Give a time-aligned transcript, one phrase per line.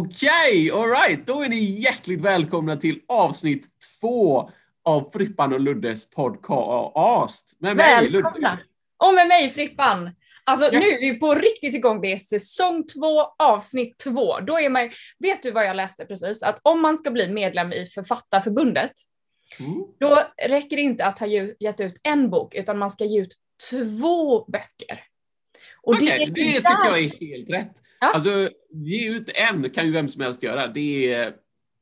[0.00, 1.26] Okej, okay, alright.
[1.26, 3.66] Då är ni hjärtligt välkomna till avsnitt
[4.00, 4.50] två
[4.84, 7.56] av Frippan och Luddes podcast.
[7.60, 8.58] Med mig Ludde.
[8.96, 10.10] Och med mig Frippan.
[10.44, 10.84] Alltså yes.
[10.84, 12.00] nu är vi på riktigt igång.
[12.00, 14.40] Det är säsong två, avsnitt två.
[14.40, 16.42] Då är man, vet du vad jag läste precis?
[16.42, 18.92] Att om man ska bli medlem i Författarförbundet,
[19.58, 19.84] mm.
[20.00, 21.26] då räcker det inte att ha
[21.60, 23.36] gett ut en bok, utan man ska ge ut
[23.70, 25.04] två böcker.
[25.82, 27.82] Okej, okay, det, det tycker jag är helt rätt.
[28.00, 28.12] Ja.
[28.12, 30.66] Alltså, ge ut en kan ju vem som helst göra.
[30.66, 31.34] Det är,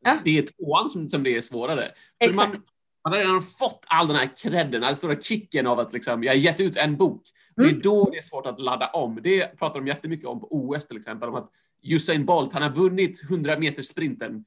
[0.04, 0.20] ja.
[0.24, 1.90] det är tvåan som, som det är svårare.
[2.24, 2.50] För man,
[3.04, 6.32] man har redan fått all den här credden, den stora kicken av att liksom, jag
[6.32, 7.23] har gett ut en bok.
[7.59, 7.68] Mm.
[7.68, 7.82] Det är mm.
[7.82, 9.20] då det är svårt att ladda om.
[9.23, 11.50] Det pratar de jättemycket om på OS till exempel, om att
[11.82, 14.45] Usain Bolt, han har vunnit 100 meter sprinten.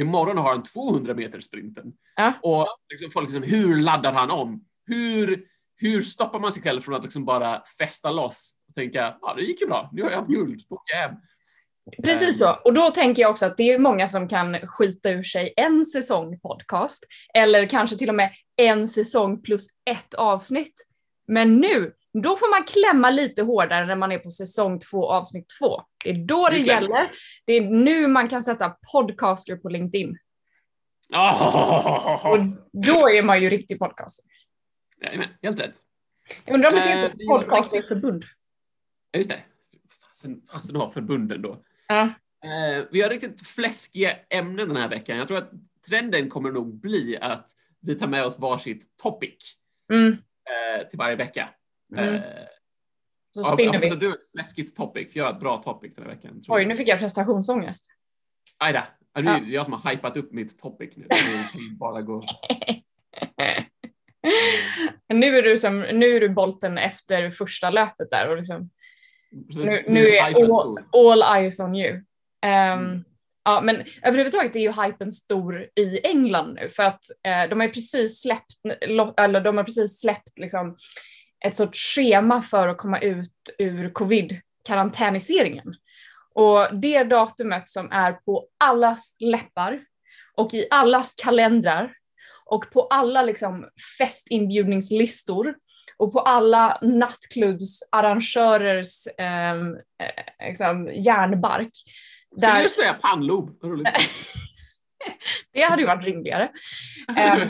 [0.00, 1.92] Imorgon har han 200 meter sprinten.
[2.16, 2.32] Ja.
[2.42, 4.64] Och liksom, folk liksom, hur laddar han om?
[4.86, 5.44] Hur,
[5.76, 9.42] hur stoppar man sig själv från att liksom bara fästa loss och tänka, ja det
[9.42, 11.16] gick ju bra, nu har jag haft guld, då åker jag hem.
[12.02, 12.50] Precis så.
[12.64, 15.84] Och då tänker jag också att det är många som kan skita ur sig en
[15.84, 20.86] säsong podcast eller kanske till och med en säsong plus ett avsnitt.
[21.28, 25.46] Men nu, då får man klämma lite hårdare när man är på säsong två avsnitt
[25.58, 25.82] två.
[26.04, 27.10] Det är då det, det gäller.
[27.46, 30.18] Det är nu man kan sätta podcaster på LinkedIn.
[31.12, 32.26] Oh.
[32.32, 32.38] Och
[32.72, 34.24] då är man ju riktig podcaster.
[35.02, 35.76] Jajamän, helt rätt.
[36.44, 38.24] Jag undrar om det finns ett uh, podcasterförbund.
[39.10, 39.42] Ja, just det.
[40.08, 41.64] Fasen, fasen har förbunden då.
[41.88, 42.02] Ja.
[42.44, 45.16] Uh, vi har riktigt fläskiga ämnen den här veckan.
[45.16, 45.50] Jag tror att
[45.88, 49.56] trenden kommer nog bli att vi tar med oss varsitt topic
[49.92, 50.06] mm.
[50.06, 50.16] uh,
[50.90, 51.48] till varje vecka.
[51.96, 52.14] Mm.
[52.14, 52.22] Uh,
[53.30, 53.88] så spinner vi.
[53.88, 56.42] du har ett fläskigt topic, för jag har ett bra topic den här veckan.
[56.48, 57.86] Oj, nu fick jag prestationsångest.
[58.58, 58.82] Aj då.
[59.20, 61.06] Nu är det jag som har hypat upp mitt topic nu.
[61.08, 62.24] Kan bara gå...
[65.08, 68.70] nu, är du som, nu är du bolten efter första löpet där och liksom
[69.30, 71.92] nu, nu är all, all, eyes on you.
[71.92, 72.02] Um,
[72.42, 73.04] mm.
[73.44, 77.68] Ja, men överhuvudtaget är ju hypen stor i England nu för att eh, de har
[77.68, 78.54] precis släppt,
[79.16, 80.76] eller de har precis släppt liksom
[81.44, 85.74] ett sorts schema för att komma ut ur covid-karantäniseringen.
[86.34, 89.84] Och det datumet som är på allas läppar
[90.36, 91.92] och i allas kalendrar
[92.44, 93.68] och på alla liksom
[93.98, 95.54] festinbjudningslistor
[96.00, 99.78] och på alla nattklubbsarrangörers ehm, eh,
[100.48, 101.70] liksom, järnbark.
[102.36, 102.62] Skulle där...
[102.62, 103.50] du säga pannlob?
[105.52, 106.50] det hade ju varit rimligare.
[107.16, 107.48] Eh, eh,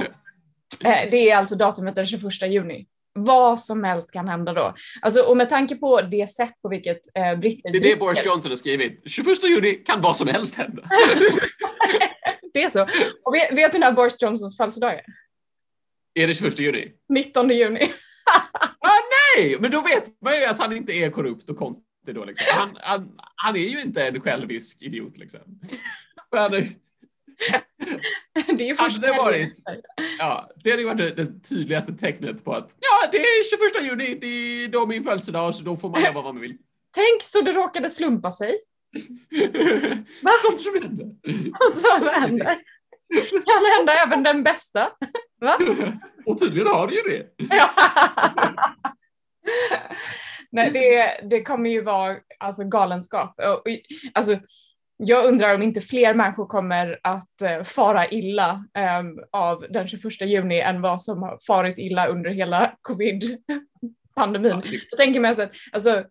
[1.10, 2.86] det är alltså datumet den 21 juni.
[3.12, 4.74] Vad som helst kan hända då.
[5.02, 7.72] Alltså, och med tanke på det sätt på vilket eh, britter...
[7.72, 9.02] Det är det Boris Johnson har skrivit.
[9.06, 10.82] 21 juni kan vad som helst hända.
[12.52, 12.82] det är så.
[13.24, 15.04] Och vet, vet du när Boris Johnsons födelsedag är?
[16.14, 16.92] Är det 21 juni?
[17.08, 17.90] 19 juni.
[18.80, 18.98] ah,
[19.36, 22.24] nej, men då vet man ju att han inte är korrupt och konstig då.
[22.24, 22.46] Liksom.
[22.50, 25.40] Han, han, han är ju inte en självisk idiot liksom.
[26.32, 26.50] Men,
[28.56, 29.58] det är hade det varit,
[30.18, 34.18] ja, det hade varit det, det, tydligaste tecknet på att ja, det är 21 juni,
[34.20, 36.56] det är då min födelsedag, så då får man göra vad man vill.
[36.94, 38.54] Tänk så det råkade slumpa sig.
[40.42, 41.06] Sånt som händer.
[41.74, 42.58] Sånt som händer.
[43.30, 44.90] Kan hända även den bästa.
[45.40, 45.58] Va?
[46.26, 47.26] Och tydligen har det ju det.
[50.52, 53.40] Nej, det, det kommer ju vara alltså, galenskap.
[54.14, 54.38] Alltså,
[54.96, 58.64] jag undrar om inte fler människor kommer att uh, fara illa
[59.00, 64.62] um, av den 21 juni än vad som har farit illa under hela covid-pandemin.
[64.90, 66.04] Jag tänker mig att alltså,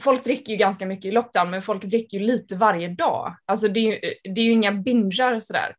[0.00, 3.36] folk dricker ju ganska mycket i lockdown, men folk dricker ju lite varje dag.
[3.46, 5.74] Alltså det är ju, det är ju inga bingar sådär.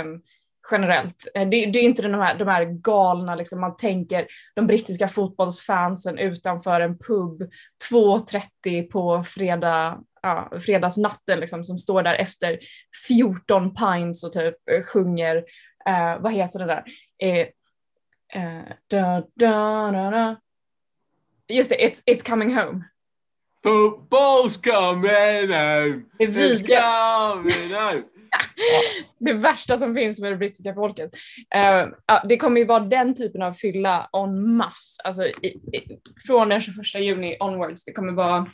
[0.00, 0.22] Um,
[0.70, 1.28] generellt.
[1.34, 5.08] Eh, det, det, är inte de här, de här galna, liksom, man tänker de brittiska
[5.08, 7.42] fotbollsfansen utanför en pub
[7.90, 12.58] 2.30 på fredag, ja, fredagsnatten liksom, som står där efter
[13.08, 15.36] 14 pints och typ eh, sjunger,
[15.88, 16.84] uh, vad heter det där?
[17.24, 17.46] Uh,
[18.42, 20.36] uh, da, da, da,
[21.48, 22.84] Just det, it's, it's coming home.
[23.62, 26.06] Football's coming home!
[26.18, 28.04] It's coming home!
[29.18, 31.10] Det värsta som finns med det brittiska folket.
[31.56, 35.22] Uh, det kommer ju vara den typen av fylla en masse, alltså
[36.26, 37.84] från den 21 juni onwards.
[37.84, 38.50] Det kommer vara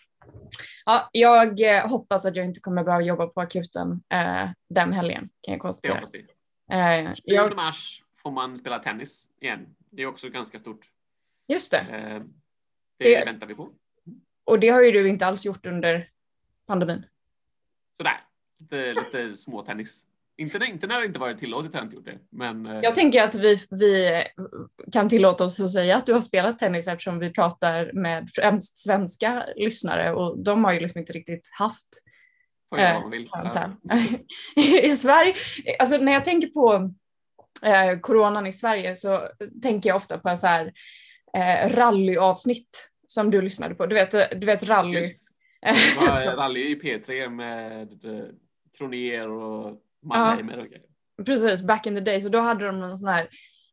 [0.85, 5.29] Ja, jag eh, hoppas att jag inte kommer behöva jobba på akuten uh, den helgen
[5.41, 5.95] kan jag konstatera.
[5.95, 7.07] Det hoppas vi.
[7.09, 7.57] Uh, 20 jag...
[7.57, 9.67] mars får man spela tennis igen.
[9.91, 10.87] Det är också ganska stort.
[11.49, 11.81] Just det.
[11.81, 12.25] Uh,
[12.99, 13.71] det, det väntar vi på.
[14.45, 16.11] Och det har ju du inte alls gjort under
[16.67, 17.07] pandemin.
[17.93, 18.21] Sådär
[18.61, 20.07] lite, lite småtennis.
[20.39, 22.19] Inte, inte när det inte varit tillåtet har jag inte gjort det.
[22.31, 24.25] Men, eh, jag tänker att vi, vi
[24.93, 28.79] kan tillåta oss att säga att du har spelat tennis eftersom vi pratar med främst
[28.79, 31.87] svenska lyssnare och de har ju liksom inte riktigt haft
[33.11, 33.31] vill.
[34.85, 35.35] I Sverige,
[35.79, 36.91] alltså när jag tänker på
[37.63, 39.29] eh, coronan i Sverige så
[39.63, 40.73] tänker jag ofta på så här
[41.37, 43.87] eh, rallyavsnitt som du lyssnade på.
[43.87, 44.99] Du vet, du vet rally.
[44.99, 45.27] Just.
[46.37, 47.89] rally i P3 med
[48.79, 50.87] Kroner och Mannheimer och grejer.
[51.25, 52.21] Precis, back in the day.
[52.21, 53.29] Så då hade de någon sån här,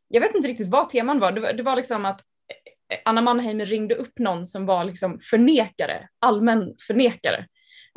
[0.08, 1.32] jag vet inte riktigt vad teman var.
[1.32, 2.20] Det var, det var liksom att
[2.90, 7.46] eh, Anna Mannheimer ringde upp någon som var liksom förnekare, allmän förnekare.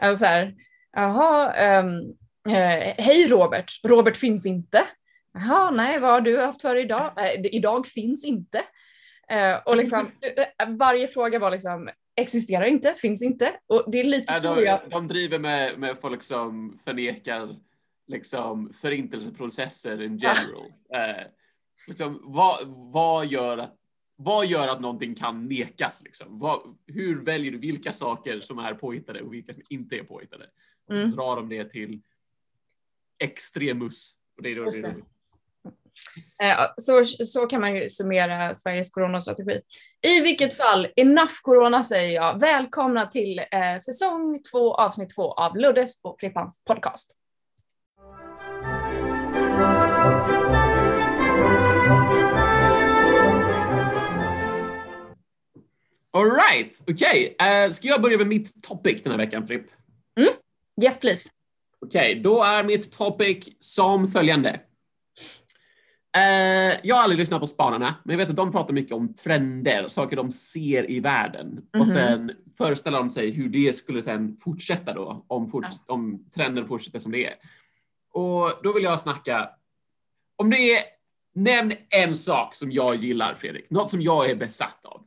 [0.01, 0.55] Alltså så här,
[0.91, 2.17] jaha, um,
[2.53, 4.83] eh, hej Robert, Robert finns inte.
[5.33, 7.13] Jaha, nej, vad har du haft för idag?
[7.17, 8.63] Eh, idag finns inte.
[9.29, 9.99] Eh, och liksom,
[10.59, 13.59] eh, varje fråga var liksom, existerar inte, finns inte.
[13.67, 14.89] Och det är lite ja, så de, jag...
[14.89, 17.55] De driver med, med folk som förnekar
[18.07, 20.71] liksom, förintelseprocesser in general.
[20.89, 21.07] Ja.
[21.07, 21.27] Eh,
[21.87, 23.75] liksom, vad, vad, gör att,
[24.15, 26.03] vad gör att någonting kan nekas?
[26.03, 26.39] Liksom?
[26.39, 30.45] Vad, hur väljer du vilka saker som är påhittade och vilka som inte är påhittade?
[30.87, 31.11] Och så mm.
[31.11, 32.01] drar de det till
[33.19, 34.11] extremus.
[34.37, 34.95] Och det är då det
[36.77, 39.61] så, så kan man ju summera Sveriges coronastrategi.
[40.07, 42.39] I vilket fall, enough corona säger jag.
[42.39, 47.15] Välkomna till eh, säsong två, avsnitt två av Luddes och Frippans podcast.
[56.17, 57.35] Alright, okej.
[57.39, 57.65] Okay.
[57.65, 59.65] Uh, ska jag börja med mitt topic den här veckan, Fripp?
[60.19, 60.33] Mm.
[60.83, 61.29] Yes, please.
[61.85, 64.59] Okej, okay, då är mitt topic som följande.
[66.17, 69.13] Uh, jag har aldrig lyssnat på Spanarna, men jag vet att de pratar mycket om
[69.13, 71.47] trender, saker de ser i världen.
[71.47, 71.79] Mm -hmm.
[71.79, 71.87] Och mhm.
[71.87, 75.93] sen föreställer de sig hur det skulle sen fortsätta då, om, fort ja.
[75.93, 77.35] om trenden fortsätter som det är.
[78.13, 79.49] Och då vill jag snacka,
[80.35, 80.83] om det är,
[81.35, 85.01] nämn en sak som jag gillar Fredrik, något som jag är besatt av.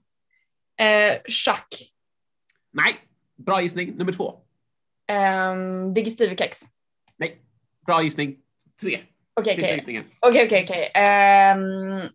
[0.80, 1.92] Uh, schack.
[2.72, 2.94] Nej,
[3.36, 3.96] bra gissning.
[3.96, 4.40] Nummer två.
[5.12, 6.62] Um, Digestive-kex.
[7.16, 7.40] Nej,
[7.86, 8.36] bra gissning.
[8.80, 9.00] Tre.
[10.20, 10.64] Okej, okej.
[10.64, 10.90] Okej.
[10.94, 12.08] Ehm,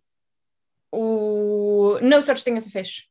[2.02, 3.08] no such thing as a fish.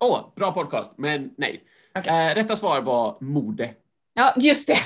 [0.00, 1.62] Åh, oh, bra podcast, men nej.
[1.98, 2.30] Okay.
[2.30, 3.74] Uh, rätta svar var mode.
[4.14, 4.78] Ja, just det.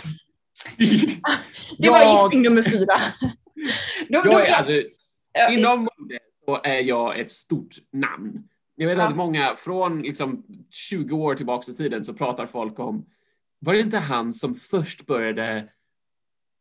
[0.78, 1.92] det jag...
[1.92, 3.00] var gissning nummer fyra.
[4.08, 4.72] då, då är, alltså,
[5.50, 8.48] inom mode så är jag ett stort namn.
[8.74, 9.04] Jag vet ja.
[9.04, 13.06] att många från liksom 20 år tillbaka i tiden så pratar folk om,
[13.58, 15.68] var det inte han som först började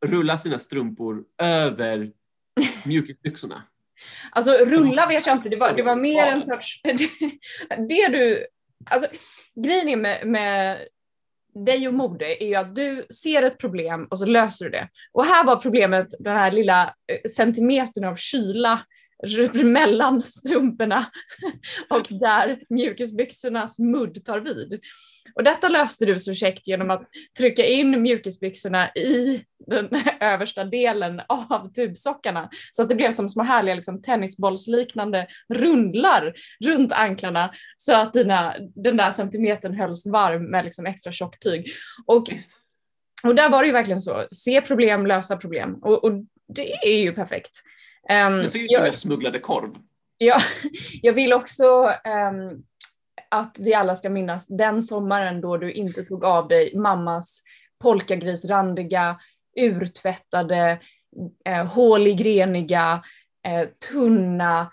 [0.05, 2.11] rulla sina strumpor över
[2.85, 3.63] mjukisbyxorna.
[4.31, 6.81] Alltså rulla vet jag inte, det var, det var mer en sorts...
[7.89, 8.45] Det, du...
[8.85, 9.09] Alltså
[9.55, 10.77] grejen med, med
[11.65, 14.89] dig och mode är ju att du ser ett problem och så löser du det.
[15.11, 18.85] Och här var problemet den här lilla eh, centimetern av kyla
[19.63, 21.05] mellan strumporna
[21.89, 24.79] och där mjukisbyxornas mudd tar vid.
[25.35, 29.89] Och detta löste du så käckt genom att trycka in mjukisbyxorna i den
[30.19, 36.33] översta delen av tubsockarna så att det blev som små härliga liksom, tennisbollsliknande rundlar
[36.65, 41.71] runt anklarna så att dina, den där centimetern hölls varm med liksom, extra tjockt tyg.
[42.05, 42.27] Och,
[43.23, 46.11] och där var det ju verkligen så, se problem, lösa problem och, och
[46.47, 47.51] det är ju perfekt.
[48.11, 49.75] Um, det ser ut som en smugglade korv.
[50.17, 50.37] Ja,
[51.01, 52.63] jag vill också um,
[53.31, 57.43] att vi alla ska minnas den sommaren då du inte tog av dig mammas
[57.83, 59.19] polkagrisrandiga,
[59.59, 60.79] urtvättade,
[61.45, 63.03] eh, håligreniga,
[63.47, 64.71] eh, tunna,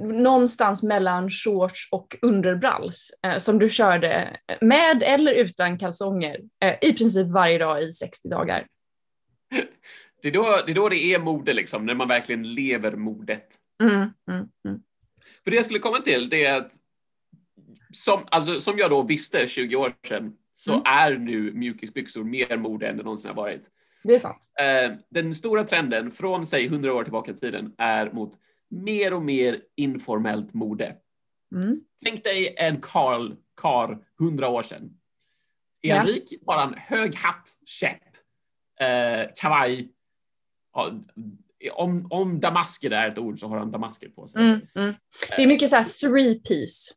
[0.00, 6.92] någonstans mellan shorts och underbralls eh, som du körde med eller utan kalsonger eh, i
[6.92, 8.66] princip varje dag i 60 dagar.
[10.22, 13.48] Det är då det är, då det är mode, liksom, när man verkligen lever modet.
[13.82, 14.80] Mm, mm, mm.
[15.44, 16.72] För det jag skulle komma till det är att
[17.92, 20.82] som, alltså, som jag då visste 20 år sedan så mm.
[20.86, 23.62] är nu mjukisbyxor mer mode än det någonsin har varit.
[24.04, 24.48] Det är sant.
[24.60, 28.32] Eh, den stora trenden från säg 100 år tillbaka i tiden är mot
[28.70, 30.96] mer och mer informellt mode.
[31.54, 31.80] Mm.
[32.04, 33.32] Tänk dig en Karl
[33.62, 34.90] kar 100 år sedan.
[35.82, 38.02] Är han rik har han hög hatt, käpp,
[38.80, 39.88] eh, kavaj.
[41.72, 44.44] Om, om damasker är ett ord så har han damasker på sig.
[44.44, 44.94] Mm, mm.
[45.36, 46.94] Det är mycket så här three piece.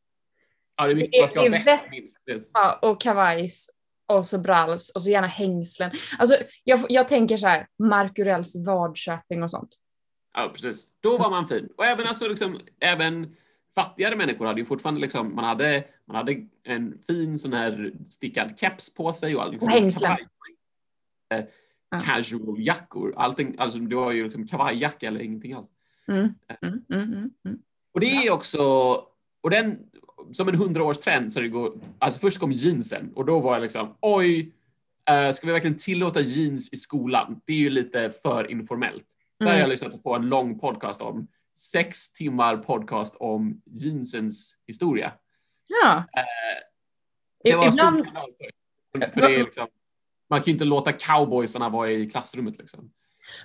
[0.75, 2.17] Ja, det är mycket man ska ha väst minst.
[2.53, 3.69] Ja, och kavajs
[4.05, 5.91] och så bralls och så gärna hängslen.
[6.19, 9.75] Alltså jag, jag tänker så här, Markurells Vadköping och sånt.
[10.33, 10.93] Ja, precis.
[10.99, 11.69] Då var man fin.
[11.77, 13.35] Och även alltså liksom, även
[13.75, 18.59] fattigare människor hade ju fortfarande liksom, man hade, man hade en fin sån här stickad
[18.59, 20.17] keps på sig och liksom, hängslen.
[21.29, 21.51] Kavaj,
[21.91, 21.99] ja.
[21.99, 23.13] casual jackor.
[23.17, 25.71] Allting, alltså det var ju liksom kavajjacka eller ingenting alls.
[26.07, 26.19] Mm.
[26.19, 27.59] Mm, mm, mm, mm.
[27.93, 28.61] och det är också,
[29.41, 29.77] och den,
[30.31, 33.95] som en hundraårstrend så det går, alltså först kom jeansen och då var jag liksom
[33.99, 34.53] oj,
[35.11, 37.41] uh, ska vi verkligen tillåta jeans i skolan?
[37.45, 39.05] Det är ju lite för informellt.
[39.39, 45.13] Där har jag lyssnat på en lång podcast om sex timmar podcast om jeansens historia.
[45.67, 45.95] Ja.
[45.97, 46.03] Uh,
[47.43, 47.95] det var Ibland...
[47.95, 48.31] stor skandal
[48.91, 49.67] för, för det är liksom,
[50.31, 52.57] man kan ju inte låta cowboysarna vara i klassrummet.
[52.57, 52.91] Liksom.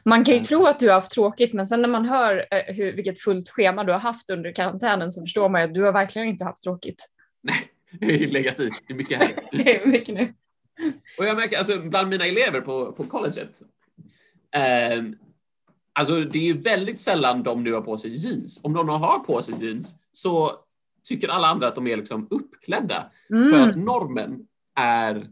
[0.04, 2.74] Man kan ju tro att du har haft tråkigt men sen när man hör eh,
[2.74, 5.82] hur, vilket fullt schema du har haft under karantänen så förstår man ju att du
[5.82, 7.08] har verkligen inte haft tråkigt.
[7.42, 7.56] Nej,
[8.00, 8.70] jag har ju legat i.
[8.86, 9.48] Det är mycket här.
[9.52, 10.34] det är mycket nu.
[11.18, 13.60] Och jag märker alltså bland mina elever på, på colleget.
[14.54, 15.04] Eh,
[15.92, 18.60] alltså det är ju väldigt sällan de nu har på sig jeans.
[18.62, 20.52] Om någon har på sig jeans så
[21.08, 23.10] tycker alla andra att de är liksom uppklädda.
[23.30, 23.52] Mm.
[23.52, 24.46] För att normen
[24.78, 25.26] är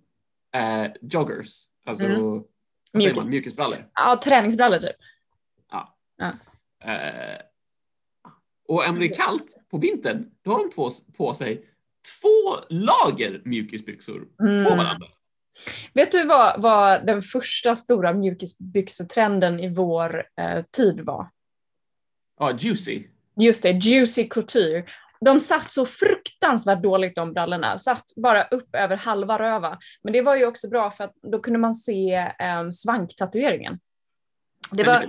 [0.54, 1.66] eh, joggers.
[1.86, 2.42] Alltså mm.
[2.92, 3.28] Vad säger man?
[3.30, 3.90] Mjukisbrallor?
[3.94, 4.96] Ja, träningsbrallor typ.
[5.70, 5.96] Ja.
[6.16, 6.32] ja.
[6.92, 7.40] Eh,
[8.68, 11.66] och om det är kallt på vintern, då har de två, på sig
[12.22, 14.64] två lager mjukisbyxor mm.
[14.64, 15.06] på varandra.
[15.92, 21.30] Vet du vad, vad den första stora mjukisbyxetrenden i vår eh, tid var?
[22.38, 23.02] Ja, juicy.
[23.36, 24.84] Just det, juicy couture.
[25.20, 29.78] De satt så fruktansvärt dåligt de brallorna, satt bara upp över halva röva.
[30.02, 33.78] Men det var ju också bra för att då kunde man se um, svanktatueringen.
[34.70, 35.04] Det var,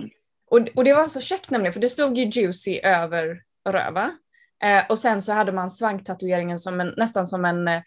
[0.50, 4.12] och, och det var så käckt nämligen, för det stod ju juicy över röva.
[4.64, 7.82] Eh, och sen så hade man svanktatueringen som en, nästan som en, eh,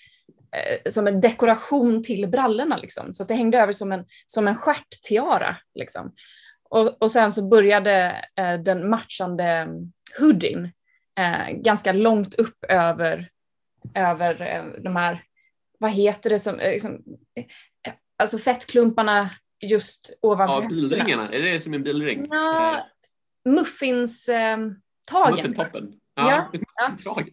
[0.90, 3.14] som en dekoration till brallorna liksom.
[3.14, 6.14] Så att det hängde över som en, som en stjärttiara liksom.
[6.70, 9.68] Och, och sen så började eh, den matchande
[10.20, 10.72] hoodien
[11.20, 13.30] eh, ganska långt upp över,
[13.96, 15.24] över eh, de här,
[15.80, 17.04] vad heter det som, eh, liksom,
[17.36, 19.30] eh, alltså fettklumparna
[19.62, 22.26] just ovanför Ja, bilringarna, är det som en bilring?
[22.30, 22.84] Ja, eh,
[23.52, 24.82] muffinstagen.
[25.32, 25.94] Muffintoppen.
[26.16, 27.24] Ja, ja.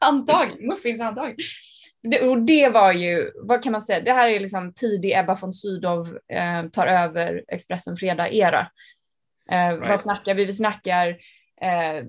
[0.00, 1.34] handtag, muffinshandtag.
[2.02, 5.38] Det, och det var ju, vad kan man säga, det här är liksom tidig Ebba
[5.40, 8.70] von Sydow eh, tar över Expressen Fredag-era.
[9.50, 9.88] Eh, right.
[9.88, 10.44] Vad snackar vi?
[10.44, 11.16] Vi snackar
[11.60, 12.04] eh,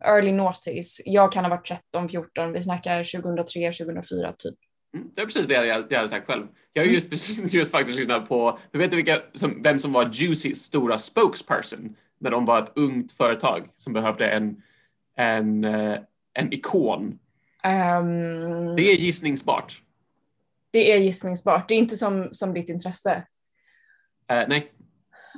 [0.00, 1.00] early noughties.
[1.04, 2.52] Jag kan ha varit 13, 14.
[2.52, 4.54] Vi snackar 2003, 2004 typ.
[4.94, 6.46] Mm, det är precis det jag, jag hade sagt själv.
[6.72, 6.94] Jag har mm.
[6.94, 11.96] just, just faktiskt lyssnat på, du vet vilka, som, vem som var Juicys stora spokesperson
[12.18, 14.62] när de var ett ungt företag som behövde en,
[15.16, 15.98] en, uh,
[16.34, 17.18] en ikon.
[17.64, 19.82] Um, det är gissningsbart.
[20.70, 21.68] Det är gissningsbart.
[21.68, 23.26] Det är inte som, som ditt intresse.
[24.32, 24.72] Uh, nej.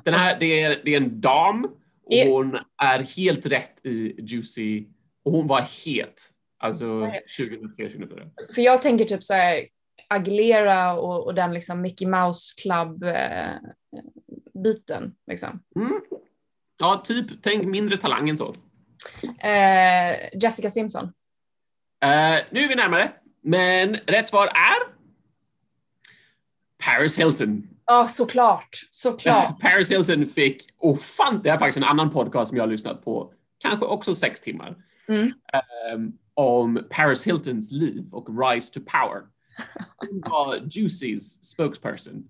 [0.04, 1.68] Den här, det är, det är en dam
[2.06, 4.87] och hon är helt rätt i Juicy
[5.25, 6.23] och hon var het.
[6.59, 8.30] Alltså 2003, 2004.
[8.54, 9.66] För jag tänker typ så här
[10.09, 13.54] Aguilera och, och den liksom Mickey Mouse Club eh,
[14.64, 15.62] biten liksom.
[15.76, 16.00] Mm.
[16.78, 17.42] Ja, typ.
[17.42, 18.54] Tänk mindre talang än så.
[19.40, 21.04] Eh, Jessica Simpson.
[22.04, 24.92] Eh, nu är vi närmare, men rätt svar är
[26.85, 27.68] Paris Hilton.
[27.93, 28.69] Ja, såklart.
[28.91, 29.61] såklart.
[29.61, 33.05] Paris Hilton fick, oh fan, det är faktiskt en annan podcast som jag har lyssnat
[33.05, 33.33] på,
[33.63, 34.77] kanske också sex timmar,
[35.09, 35.31] mm.
[35.95, 39.23] um, om Paris Hiltons liv och rise to power.
[39.97, 42.25] Hon var Juicys spokesperson.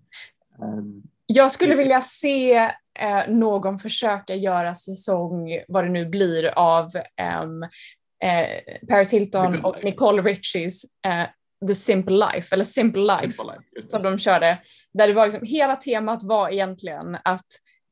[0.59, 2.55] Um, jag skulle vilja se
[2.99, 6.87] eh, någon försöka göra säsong, vad det nu blir, av
[7.43, 7.63] um,
[8.23, 11.27] eh, Paris Hilton och Nicole Richies eh,
[11.69, 14.59] The Simple Life, eller Simple Life, Simple life som de körde.
[14.95, 17.47] Där det var liksom, hela temat var egentligen att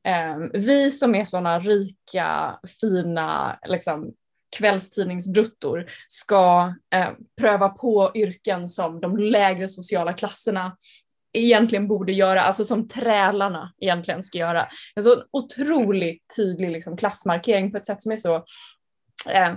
[0.07, 4.13] eh, vi som är sådana rika, fina, liksom,
[4.57, 7.09] kvällstidningsbruttor ska eh,
[7.41, 10.77] pröva på yrken som de lägre sociala klasserna
[11.33, 14.69] egentligen borde göra, alltså som trälarna egentligen ska göra.
[14.95, 18.35] En så otroligt tydlig liksom, klassmarkering på ett sätt som är så
[19.31, 19.55] eh,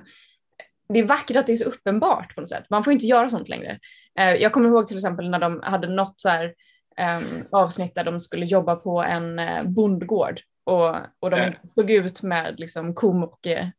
[0.89, 2.65] det är vackert att det är så uppenbart på något sätt.
[2.70, 3.79] Man får inte göra sånt längre.
[4.20, 6.53] Eh, jag kommer ihåg till exempel när de hade något så här,
[6.98, 11.53] um, avsnitt där de skulle jobba på en uh, bondgård och, och de mm.
[11.63, 12.96] stod ut med liksom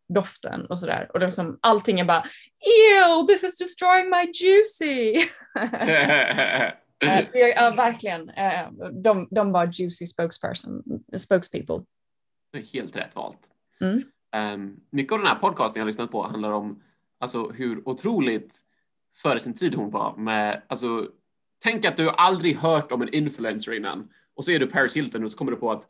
[0.09, 1.11] doften och sådär.
[1.13, 2.25] Och det liksom, allting är bara
[2.61, 5.21] ew, this is destroying my juicy.
[7.31, 8.31] så jag, uh, verkligen,
[9.03, 10.83] de, de var juicy spokesperson,
[11.17, 11.83] spokespeople.
[12.73, 13.41] Helt rätt valt.
[13.81, 14.03] Mm.
[14.55, 16.83] Um, mycket av den här podcasten jag lyssnat på handlar om
[17.19, 18.65] alltså, hur otroligt
[19.17, 21.09] före sin tid hon var med, alltså,
[21.63, 25.25] tänk att du aldrig hört om en influencer innan och så är du Paris Hilton
[25.25, 25.89] och så kommer du på att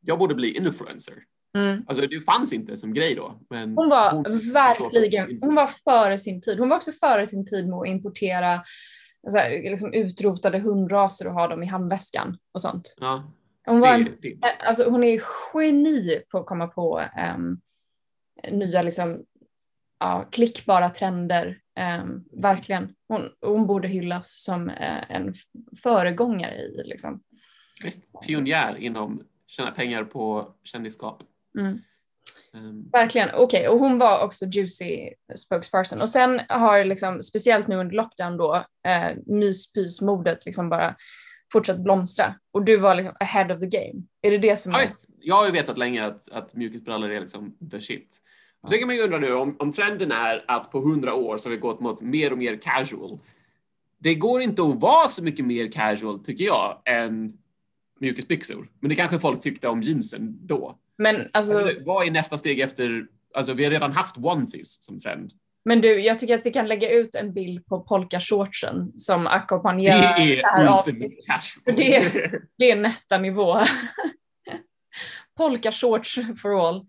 [0.00, 1.14] jag borde bli influencer.
[1.56, 1.84] Mm.
[1.86, 3.40] Alltså det fanns inte som grej då.
[3.50, 6.58] Men hon var hon, verkligen, hon var före sin tid.
[6.58, 8.62] Hon var också före sin tid med att importera
[9.30, 12.94] så här, liksom utrotade hundraser och ha dem i handväskan och sånt.
[13.00, 13.32] Ja,
[13.66, 14.08] hon, var en,
[14.66, 15.22] alltså, hon är
[15.54, 17.02] geni på att komma på
[17.36, 17.60] um,
[18.50, 19.24] nya liksom,
[19.98, 21.60] ja, klickbara trender.
[21.78, 22.04] Eh,
[22.42, 22.94] verkligen.
[23.08, 25.34] Hon, hon borde hyllas som eh, en
[25.82, 27.22] föregångare i liksom.
[27.82, 31.22] Visst, pionjär inom tjäna pengar på kändisskap.
[31.58, 31.78] Mm.
[32.52, 32.90] Um.
[32.92, 33.68] Verkligen, okej okay.
[33.68, 38.64] och hon var också juicy spokesperson och sen har liksom speciellt nu under lockdown då
[38.88, 40.96] eh, myspysmodet liksom bara
[41.52, 44.02] fortsatt blomstra och du var liksom ahead of the game.
[44.22, 44.82] Är det det som ja, är...
[44.82, 45.08] Just.
[45.20, 48.22] Jag har ju vetat länge att, att mjukisbrallor är liksom the shit.
[48.66, 51.38] Och sen kan man ju undra nu om, om trenden är att på hundra år
[51.38, 53.18] så har vi gått mot mer och mer casual.
[53.98, 57.32] Det går inte att vara så mycket mer casual tycker jag än
[58.00, 58.68] mjukisbyxor.
[58.80, 60.78] Men det kanske folk tyckte om jeansen då.
[60.98, 61.70] Men alltså.
[61.84, 63.06] Vad är nästa steg efter?
[63.34, 65.32] Alltså, vi har redan haft onesies som trend.
[65.64, 70.18] Men du, jag tycker att vi kan lägga ut en bild på polkashortsen som ackompanjerar
[70.18, 71.76] det är det här ultimate casual.
[71.76, 73.60] Det är, det är nästa nivå.
[75.36, 76.86] Polkashorts for all.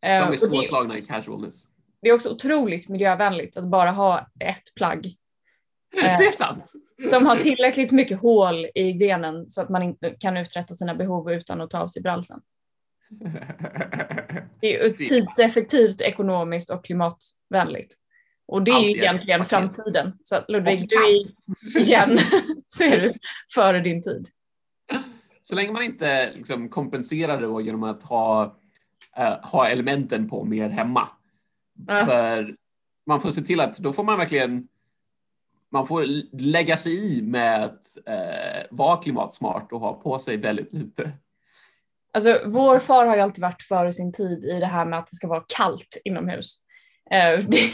[0.00, 1.64] De är uh, svårslagna i casualness.
[2.02, 5.16] Det är också otroligt miljövänligt att bara ha ett plagg
[5.92, 6.72] det är sant.
[7.10, 11.32] Som har tillräckligt mycket hål i grenen så att man inte kan uträtta sina behov
[11.32, 12.40] utan att ta av sig bralsen.
[14.60, 17.94] Det är tidseffektivt, ekonomiskt och klimatvänligt.
[18.46, 20.12] Och det är ju egentligen framtiden.
[20.22, 22.20] Så att Ludvig, du är igen
[22.66, 23.12] så är du
[23.54, 24.28] före din tid.
[25.42, 28.56] Så länge man inte liksom kompenserar det genom att ha,
[29.42, 31.08] ha elementen på mer hemma.
[31.90, 32.06] Uh.
[32.06, 32.56] För
[33.06, 34.68] man får se till att då får man verkligen
[35.70, 36.04] man får
[36.40, 41.12] lägga sig i med att eh, vara klimatsmart och ha på sig väldigt lite.
[42.12, 45.06] Alltså vår far har ju alltid varit före sin tid i det här med att
[45.06, 46.56] det ska vara kallt inomhus.
[47.10, 47.70] Eh, det,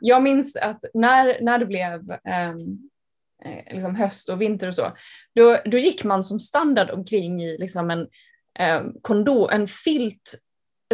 [0.00, 2.90] jag minns att när, när det blev ehm,
[3.44, 4.92] eh, liksom höst och vinter och så,
[5.34, 8.08] då, då gick man som standard omkring i liksom en,
[8.58, 10.34] eh, kondom, en filt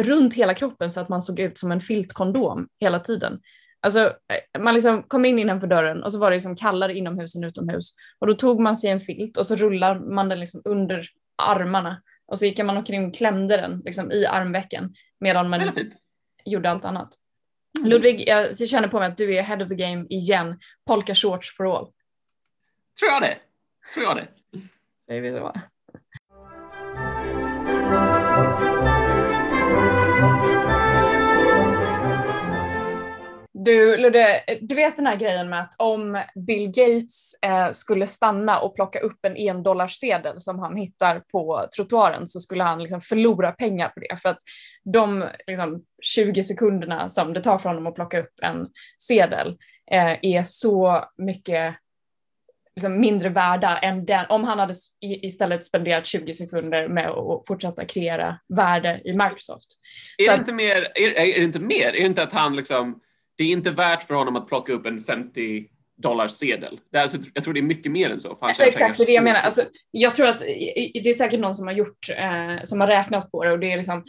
[0.01, 3.41] runt hela kroppen så att man såg ut som en filtkondom hela tiden.
[3.79, 7.35] Alltså, eh, man liksom kom in innanför dörren och så var det liksom kallare inomhus
[7.35, 7.93] än utomhus.
[8.19, 12.01] Och då tog man sig en filt och så rullar man den liksom under armarna.
[12.25, 15.73] Och så gick man omkring och klämde den liksom i armvecken medan man
[16.45, 17.09] gjorde allt annat.
[17.77, 17.89] Mm.
[17.89, 20.59] Ludvig, jag känner på mig att du är head of the game igen.
[20.85, 21.85] Polka shorts for all.
[22.99, 23.37] Tror jag det.
[23.93, 24.27] Tror jag det.
[25.05, 25.53] Säger vi så.
[33.67, 38.59] Du Ludde, du vet den här grejen med att om Bill Gates eh, skulle stanna
[38.59, 43.51] och plocka upp en endollarsedel som han hittar på trottoaren så skulle han liksom förlora
[43.51, 44.39] pengar på det för att
[44.93, 49.57] de liksom, 20 sekunderna som det tar för honom att plocka upp en sedel
[49.91, 51.75] eh, är så mycket
[52.75, 57.85] liksom, mindre värda än den, om han hade istället spenderat 20 sekunder med att fortsätta
[57.85, 59.67] kreera värde i Microsoft.
[60.17, 61.87] Är, så det, inte mer, är, är det inte mer?
[61.87, 63.01] Är det inte att han liksom
[63.37, 66.79] det är inte värt för honom att plocka upp en 50 dollars sedel.
[66.91, 68.35] Det är alltså, jag tror det är mycket mer än så.
[68.35, 69.39] För han Exakt, det är det jag menar.
[69.39, 73.31] Alltså, jag tror att det är säkert någon som har gjort, eh, som har räknat
[73.31, 74.03] på det och det är liksom,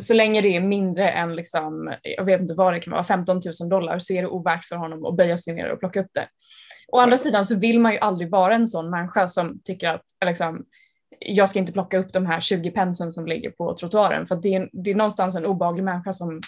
[0.00, 3.40] så länge det är mindre än liksom, jag vet inte vad det kan vara, 15
[3.60, 6.10] 000 dollar så är det ovärt för honom att böja sig ner och plocka upp
[6.12, 6.28] det.
[6.88, 10.04] Å andra sidan så vill man ju aldrig vara en sån människa som tycker att
[10.24, 10.64] liksom,
[11.18, 14.54] jag ska inte plocka upp de här 20 pensen som ligger på trottoaren för det
[14.54, 16.40] är, det är någonstans en obaglig människa som,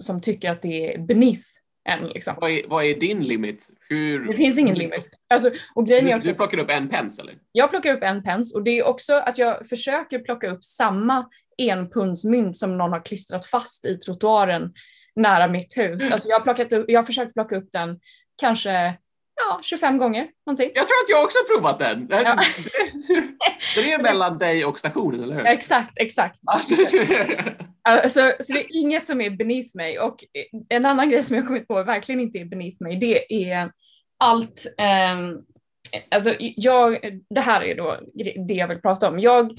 [0.00, 2.08] som tycker att det är beneath än.
[2.08, 2.34] Liksom.
[2.40, 3.68] Vad, är, vad är din limit?
[3.88, 4.28] Hur...
[4.28, 5.14] Det finns ingen limit.
[5.28, 7.34] Alltså, och grejen du, du plockar upp en pens eller?
[7.52, 11.28] Jag plockar upp en pens och det är också att jag försöker plocka upp samma
[11.58, 14.72] enpundsmynt som någon har klistrat fast i trottoaren
[15.16, 16.10] nära mitt hus.
[16.12, 18.00] Alltså jag, har plockat upp, jag har försökt plocka upp den
[18.36, 18.98] kanske
[19.48, 20.70] ja, 25 gånger någonting.
[20.74, 22.06] Jag tror att jag också har provat den.
[22.10, 22.44] Ja.
[23.74, 25.46] Det är mellan dig och stationen, eller hur?
[25.46, 26.40] Exakt, exakt.
[27.82, 30.24] alltså, så det är inget som är beneath mig och
[30.68, 33.72] en annan grej som jag kommit på verkligen inte är beneath mig, det är
[34.18, 35.16] allt eh,
[36.10, 36.98] Alltså jag,
[37.30, 38.00] det här är då
[38.48, 39.18] det jag vill prata om.
[39.18, 39.58] Jag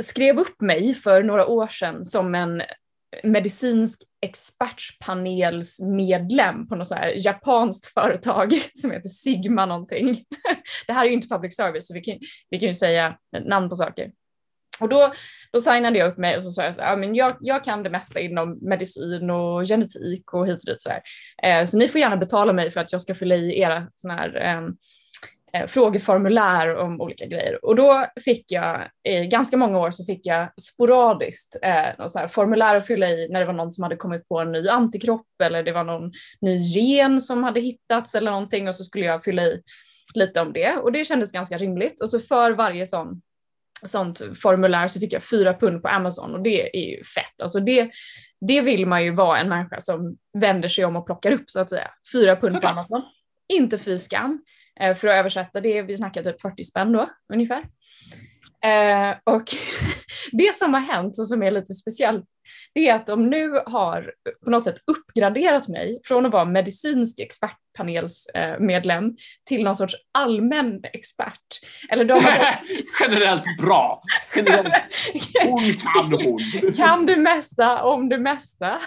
[0.00, 2.62] skrev upp mig för några år sedan som en
[3.22, 10.24] medicinsk expertpanelsmedlem på något så här japanskt företag som heter Sigma någonting.
[10.86, 12.18] Det här är ju inte public service så vi kan,
[12.50, 14.10] vi kan ju säga namn på saker.
[14.80, 15.12] Och då,
[15.52, 17.82] då signade jag upp mig och så sa jag så här, men jag, jag kan
[17.82, 21.02] det mesta inom medicin och genetik och hit och dit så här.
[21.42, 24.20] Eh, så ni får gärna betala mig för att jag ska fylla i era sådana
[24.20, 24.62] här eh,
[25.52, 27.64] eh, frågeformulär om olika grejer.
[27.64, 32.86] Och då fick jag, i ganska många år så fick jag sporadiskt eh, formulär att
[32.86, 35.72] fylla i när det var någon som hade kommit på en ny antikropp eller det
[35.72, 39.62] var någon ny gen som hade hittats eller någonting och så skulle jag fylla i
[40.14, 43.22] lite om det och det kändes ganska rimligt och så för varje sån
[43.84, 47.40] sånt formulär så fick jag fyra pund på Amazon och det är ju fett.
[47.42, 47.90] Alltså det,
[48.40, 51.60] det vill man ju vara en människa som vänder sig om och plockar upp så
[51.60, 51.90] att säga.
[52.12, 53.02] Fyra pund på Amazon.
[53.48, 54.42] Inte fy skam.
[54.80, 57.62] Eh, för att översätta det, vi snackar typ 40 spänn då ungefär.
[58.64, 59.44] Eh, och
[60.32, 62.24] det som har hänt och som är lite speciellt,
[62.74, 64.12] det är att de nu har
[64.44, 69.10] på något sätt uppgraderat mig från att vara medicinsk expertpanelsmedlem eh,
[69.48, 71.60] till någon sorts allmän expert.
[71.88, 72.58] Eller de har...
[73.00, 74.02] Generellt bra!
[74.36, 74.74] Generellt,
[75.44, 76.72] hon kan hon!
[76.76, 78.78] kan det mesta om det mesta.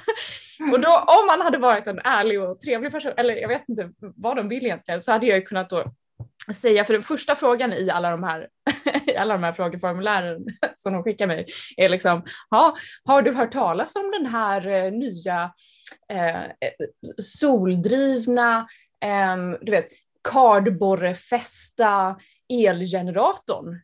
[0.74, 3.89] Och då om man hade varit en ärlig och trevlig person, eller jag vet inte
[4.00, 5.84] vad de vill egentligen, så hade jag ju kunnat då
[6.54, 8.47] säga, för den första frågan i alla de här,
[9.08, 11.45] i alla de här frågeformulären som de skickar mig
[11.78, 15.54] är liksom, ha, har du hört talas om den här eh, nya
[16.13, 16.71] eh,
[17.17, 18.67] soldrivna,
[19.04, 19.88] eh, du vet,
[20.32, 23.82] kardborrefästa elgeneratorn?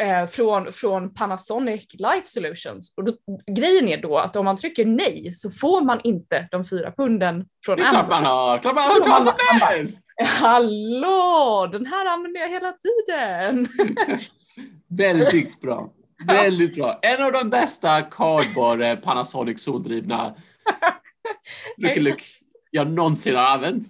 [0.00, 2.94] Eh, från, från Panasonic Life Solutions.
[2.96, 3.12] Och då,
[3.56, 7.44] grejen är då att om man trycker nej så får man inte de fyra punden
[7.64, 7.92] från Amazon.
[7.92, 10.24] Det är klart man har, klart man har hört talas om det!
[10.24, 13.68] Hallå, den här använder jag hela tiden.
[14.88, 15.92] Väldigt bra.
[16.26, 16.98] Väldigt bra.
[17.02, 20.34] En av de bästa kardborre Panasonic soldrivna
[21.82, 22.22] Ruckelyck
[22.70, 23.84] jag någonsin har använt.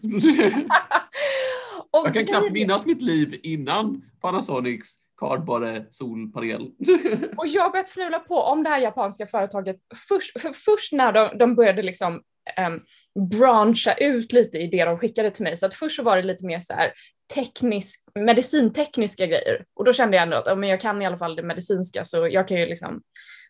[1.92, 6.62] jag kan knappt minnas mitt liv innan Panasonics kardborre solpanel.
[7.36, 9.76] och jag har börjat fnula på om det här japanska företaget,
[10.08, 12.22] först, för först när de, de började liksom
[12.56, 12.80] ehm, um,
[13.28, 15.56] brancha ut lite i det de skickade till mig.
[15.56, 16.92] Så att först så var det lite mer så här
[17.34, 21.36] teknisk, medicintekniska grejer och då kände jag ändå att men jag kan i alla fall
[21.36, 23.02] det medicinska så jag kan ju liksom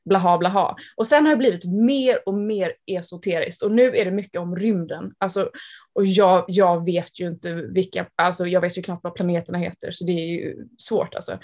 [0.08, 0.76] blaha blaha.
[0.96, 4.56] Och sen har det blivit mer och mer esoteriskt och nu är det mycket om
[4.56, 5.12] rymden.
[5.18, 5.50] Alltså,
[5.92, 9.90] och jag, jag vet ju inte vilka, alltså jag vet ju knappt vad planeterna heter
[9.90, 11.38] så det är ju svårt alltså.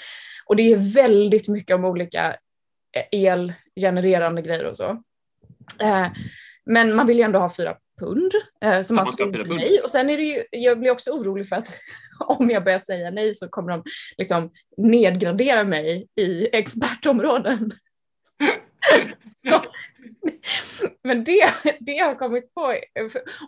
[0.47, 2.37] Och det är väldigt mycket om olika
[2.97, 5.03] eh, elgenererande grejer och så.
[5.81, 6.07] Eh,
[6.67, 8.33] men man vill ju ändå ha fyra pund
[8.65, 9.81] eh, som man skriver nej.
[9.81, 11.79] Och sen är det ju, jag blir också orolig för att
[12.19, 13.83] om jag börjar säga nej så kommer de
[14.19, 17.73] liksom nedgradera mig i expertområden.
[19.43, 19.63] så,
[21.05, 22.75] men det, det jag har kommit på,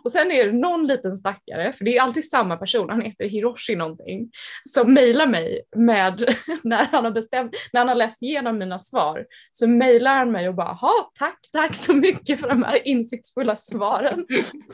[0.03, 3.25] och sen är det någon liten stackare, för det är alltid samma person, han heter
[3.25, 4.31] Hiroshi någonting,
[4.63, 9.25] som mejlar mig med, när han har bestämt, när han har läst igenom mina svar,
[9.51, 13.55] så mejlar han mig och bara, ha tack, tack så mycket för de här insiktsfulla
[13.55, 14.25] svaren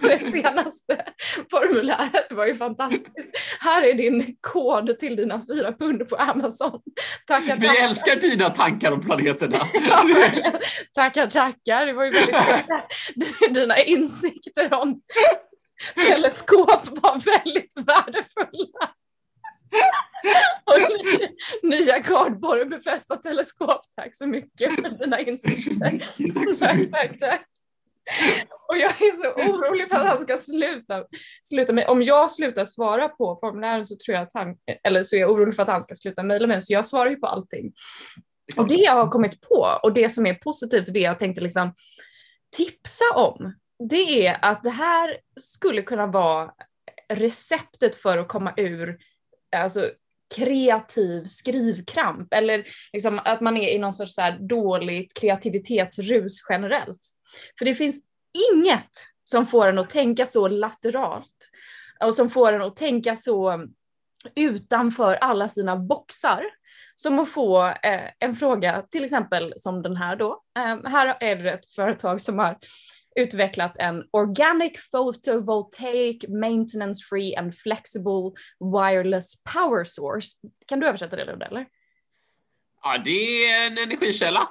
[0.02, 1.06] på det senaste
[1.52, 3.38] formuläret, det var ju fantastiskt.
[3.60, 6.80] Här är din kod till dina fyra pund på Amazon.
[7.28, 7.74] Tackar, tackar.
[7.74, 9.58] Vi älskar dina tankar om planeterna.
[10.94, 11.73] tackar, tackar.
[11.80, 15.02] Det var ju väldigt dina insikter om
[16.08, 18.94] teleskop var väldigt värdefulla.
[20.66, 26.10] Och nya kardborre befästa teleskop, tack så mycket för dina insikter.
[26.60, 27.48] tack, tack, tack.
[28.70, 31.06] Och jag är så orolig för att han ska sluta,
[31.44, 35.16] sluta med, om jag slutar svara på formulären så tror jag att han, eller så
[35.16, 37.28] är jag orolig för att han ska sluta mejla mig, så jag svarar ju på
[37.28, 37.74] allting.
[38.58, 41.74] Och det jag har kommit på och det som är positivt, det jag tänkte liksom
[42.58, 43.54] tipsa om,
[43.90, 46.52] det är att det här skulle kunna vara
[47.14, 48.98] receptet för att komma ur
[49.56, 49.90] alltså,
[50.36, 57.02] kreativ skrivkramp eller liksom att man är i någon sorts så dåligt kreativitetsrus generellt.
[57.60, 58.04] För det finns
[58.54, 58.92] inget
[59.24, 61.50] som får en att tänka så lateralt
[62.00, 63.68] och som får en att tänka så
[64.36, 66.44] utanför alla sina boxar
[66.96, 70.42] som att få eh, en fråga, till exempel som den här då.
[70.58, 72.58] Eh, här är det ett företag som har
[73.16, 80.28] utvecklat en Organic Photovoltaic Maintenance Free and Flexible Wireless Power Source.
[80.68, 81.66] Kan du översätta det Ludde, eller?
[82.84, 84.50] Ja, det är en energikälla.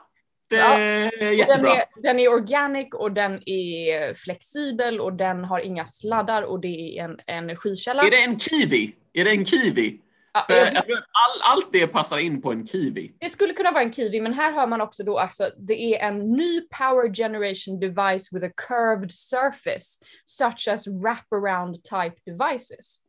[0.50, 0.80] Ja.
[0.80, 1.46] jättebra.
[1.56, 6.60] Den är, den är organic och den är flexibel och den har inga sladdar och
[6.60, 8.02] det är en energikälla.
[8.02, 8.94] Är det en kiwi?
[9.12, 10.00] Är det en kiwi?
[10.46, 13.16] För jag tror att all, allt det passar in på en kiwi.
[13.20, 16.08] Det skulle kunna vara en kiwi, men här har man också då alltså, det är
[16.08, 23.00] en ny power generation device with a curved surface, such as wraparound type devices.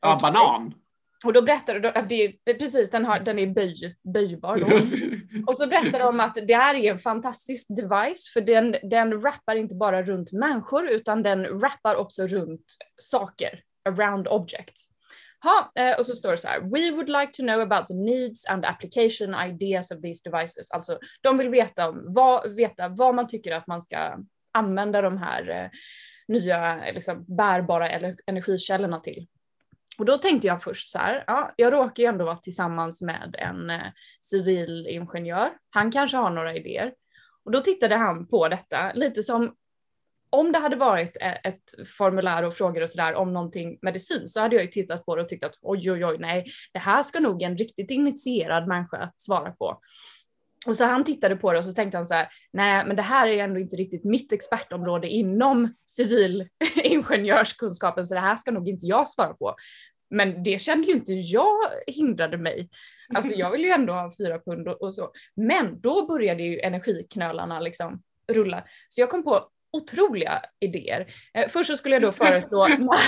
[0.00, 0.32] Ja, okay.
[0.32, 0.74] banan.
[1.24, 4.76] Och då berättar de, precis den, har, den är böj, böjbar då.
[5.46, 9.54] Och så berättar de att det här är en fantastisk device för den, den wrappar
[9.54, 12.64] inte bara runt människor utan den wrappar också runt
[13.00, 14.91] saker, around objects.
[15.42, 17.94] Ha, eh, och så står det så här, we would like to know about the
[17.94, 20.70] needs and application ideas of these devices.
[20.70, 24.18] Alltså de vill veta, om, vad, veta vad man tycker att man ska
[24.52, 25.70] använda de här eh,
[26.28, 27.90] nya liksom, bärbara
[28.26, 29.26] energikällorna till.
[29.98, 33.36] Och då tänkte jag först så här, ja, jag råkar ju ändå vara tillsammans med
[33.38, 33.86] en eh,
[34.20, 35.50] civilingenjör.
[35.70, 36.92] Han kanske har några idéer.
[37.44, 39.54] Och då tittade han på detta lite som
[40.32, 44.56] om det hade varit ett formulär och frågor och sådär om någonting medicin så hade
[44.56, 47.20] jag ju tittat på det och tyckt att oj, oj, oj, nej, det här ska
[47.20, 49.80] nog en riktigt initierad människa svara på.
[50.66, 53.02] Och så han tittade på det och så tänkte han så här, nej men det
[53.02, 58.86] här är ändå inte riktigt mitt expertområde inom civilingenjörskunskapen så det här ska nog inte
[58.86, 59.54] jag svara på.
[60.10, 62.68] Men det kände ju inte jag hindrade mig.
[63.14, 65.10] Alltså jag vill ju ändå ha fyra pund och, och så.
[65.36, 68.64] Men då började ju energiknölarna liksom rulla.
[68.88, 71.14] Så jag kom på otroliga idéer.
[71.34, 73.00] Eh, först så skulle jag då föreslå när,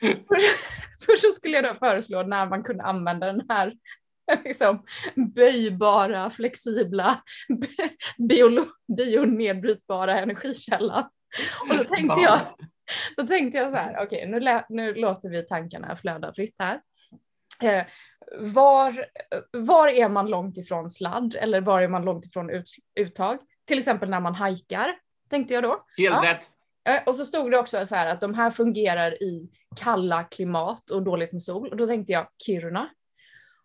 [1.06, 3.72] först så skulle jag då föreslå när man kunde använda den här
[4.44, 4.84] liksom,
[5.34, 7.22] böjbara, flexibla,
[8.96, 11.08] bionedbrytbara energikällan.
[11.60, 12.40] Och då tänkte jag,
[13.16, 16.80] då tänkte jag så här, okej okay, nu, nu låter vi tankarna flöda fritt här.
[17.62, 17.84] Eh,
[18.38, 19.04] var,
[19.52, 23.38] var är man långt ifrån sladd eller var är man långt ifrån ut, uttag?
[23.66, 24.94] Till exempel när man hajkar,
[25.30, 25.84] tänkte jag då.
[25.96, 26.30] Helt ja.
[26.30, 26.46] rätt.
[26.88, 30.90] Eh, och så stod det också så här att de här fungerar i kalla klimat
[30.90, 31.68] och dåligt med sol.
[31.68, 32.88] Och då tänkte jag Kiruna.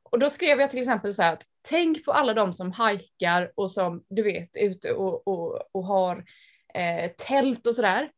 [0.03, 3.51] Och då skrev jag till exempel så här att tänk på alla de som hajkar
[3.55, 6.25] och som du vet ute och, och, och har
[6.73, 8.09] eh, tält och sådär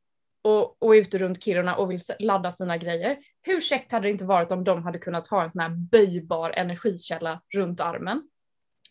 [0.41, 3.17] och, och är ute runt Kiruna och vill ladda sina grejer.
[3.41, 6.49] Hur käckt hade det inte varit om de hade kunnat ha en sån här böjbar
[6.49, 8.29] energikälla runt armen?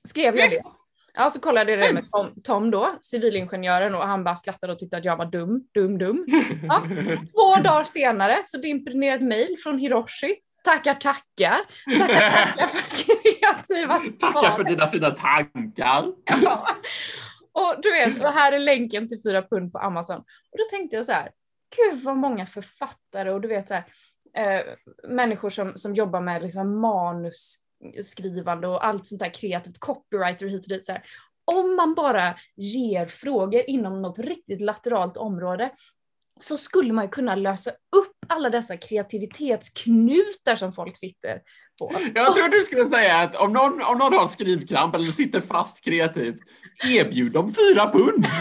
[0.08, 0.83] Skrev jag det?
[1.16, 4.78] Ja, så kollade jag det med Tom, Tom då, civilingenjören, och han bara skrattade och
[4.78, 6.26] tyckte att jag var dum, dum, dum.
[6.68, 6.82] Ja.
[7.32, 11.60] Två dagar senare så dimper ner ett mail från Hiroshi Tackar, tackar.
[11.98, 14.32] Tackar, tackar för kreativa svar.
[14.32, 16.12] Tackar för dina fina tankar.
[16.24, 16.68] Ja.
[17.52, 20.18] Och du vet, och här är länken till fyra pund på Amazon.
[20.18, 21.30] Och då tänkte jag så här,
[21.76, 23.84] gud vad många författare och du vet så här,
[24.36, 24.62] eh,
[25.08, 26.76] människor som, som jobbar med liksom
[27.84, 30.84] manusskrivande och allt sånt där kreativt, copywriter hit och dit.
[30.84, 31.04] Så här.
[31.44, 35.70] Om man bara ger frågor inom något riktigt lateralt område
[36.40, 41.40] så skulle man kunna lösa upp alla dessa kreativitetsknutar som folk sitter
[41.78, 41.92] på.
[42.14, 45.84] Jag trodde du skulle säga att om någon, om någon har skrivkramp eller sitter fast
[45.84, 46.36] kreativt,
[46.84, 48.26] erbjud dem fyra pund.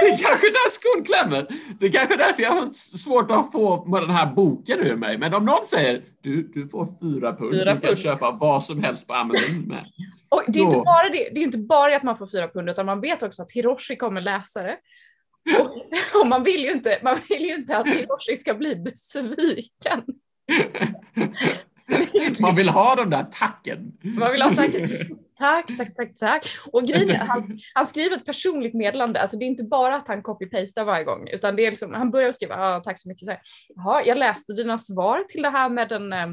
[0.00, 1.46] Det är kanske där skon klämmer.
[1.78, 5.18] Det är kanske därför jag har svårt att få den här boken ur mig.
[5.18, 7.98] Men om någon säger du, du får fyra pund, fyra du kan pund.
[7.98, 9.84] köpa vad som helst på Amazon med.
[10.28, 12.70] Och det är inte bara det, det är inte bara att man får fyra pund
[12.70, 14.76] utan man vet också att Hiroshi kommer läsa det.
[15.60, 15.70] Och,
[16.20, 20.02] och man, vill ju inte, man vill ju inte att Hiroshi ska bli besviken.
[22.40, 23.92] Man vill ha den där tacken.
[24.18, 24.90] Man vill ha tacken.
[25.38, 26.46] Tack, tack, tack, tack.
[26.72, 30.22] Och grejen han, han skriver ett personligt meddelande, alltså det är inte bara att han
[30.22, 33.30] copy-pastar varje gång, utan det är liksom, han börjar skriva, ah, tack så mycket, så
[33.30, 36.26] här, Jaha, jag läste dina svar till det här med den, eh,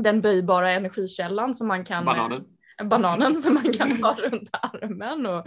[0.00, 2.44] den böjbara energikällan som man kan Bananen
[2.82, 5.26] bananen som man kan ha runt armen.
[5.26, 5.46] Och,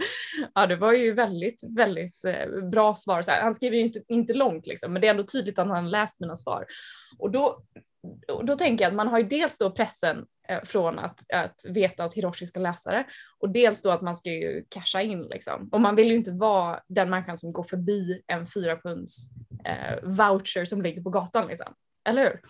[0.54, 3.22] ja, det var ju väldigt, väldigt eh, bra svar.
[3.22, 5.68] Så här, han skriver ju inte, inte långt liksom, men det är ändå tydligt att
[5.68, 6.66] han läst mina svar.
[7.18, 7.62] Och då,
[8.44, 12.04] då tänker jag att man har ju dels då pressen eh, från att, att veta
[12.04, 13.04] att Hiroshi ska läsa det
[13.38, 15.68] och dels då att man ska ju casha in liksom.
[15.72, 19.24] Och man vill ju inte vara den människan som går förbi en fyra punds
[19.64, 21.74] eh, voucher som ligger på gatan liksom
[22.08, 22.40] eller hur?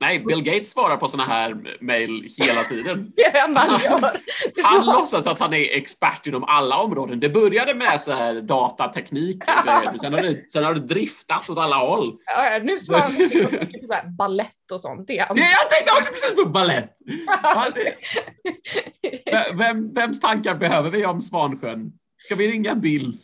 [0.00, 3.12] Nej, Bill Gates svarar på sådana här mejl hela tiden.
[4.62, 7.20] han låtsas att han är expert inom alla områden.
[7.20, 9.42] Det började med så här datateknik
[10.00, 12.16] sen har det, sen har det driftat åt alla håll.
[12.26, 13.10] Ja, nu svarar han
[13.80, 15.06] på så här ballett och sånt.
[15.06, 16.96] Det ja, jag tänkte också precis på ballett!
[19.58, 21.92] Vem, vems tankar behöver vi om Svansjön?
[22.18, 23.18] Ska vi ringa Bill?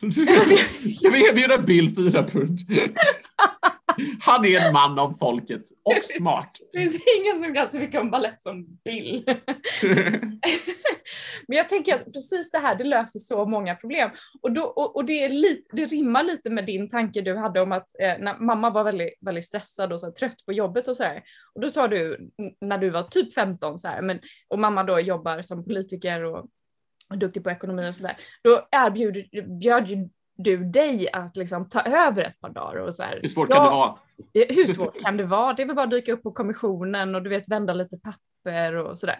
[0.94, 2.59] Ska vi erbjuda Bill fyra pund?
[4.20, 6.50] Han är en man av folket och smart.
[6.72, 9.24] Det finns ingen som kan så mycket om balett som Bill.
[11.48, 14.11] Men jag tänker att precis det här, det löser så många problem.
[14.42, 17.61] Och, då, och, och det, är lite, det rimmar lite med din tanke du hade
[17.61, 20.88] om att eh, när mamma var väldigt, väldigt stressad och så här, trött på jobbet
[20.88, 21.22] och så här.
[21.54, 22.30] Och då sa du
[22.61, 26.48] när du var typ 15 så här, men, och mamma då jobbar som politiker och
[27.14, 32.40] duktig på ekonomi och sådär, då erbjöd ju du dig att liksom ta över ett
[32.40, 32.77] par dagar.
[32.77, 33.99] Och så här, hur svårt ja, kan det vara?
[34.49, 35.53] Hur svårt kan det vara?
[35.53, 38.75] Det är väl bara att dyka upp på kommissionen och du vet vända lite papper
[38.75, 39.18] och sådär.